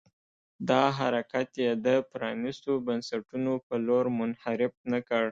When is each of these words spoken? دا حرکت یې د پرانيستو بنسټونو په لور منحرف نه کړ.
دا 0.69 0.83
حرکت 0.99 1.49
یې 1.63 1.71
د 1.85 1.87
پرانيستو 2.11 2.71
بنسټونو 2.87 3.51
په 3.67 3.75
لور 3.85 4.05
منحرف 4.19 4.73
نه 4.91 4.99
کړ. 5.07 5.25